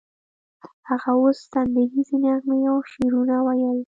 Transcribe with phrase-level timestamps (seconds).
[0.89, 3.79] هغه اوس سندریزې نغمې او شعرونه ویل